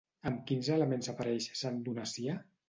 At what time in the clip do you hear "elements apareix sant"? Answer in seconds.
0.75-1.79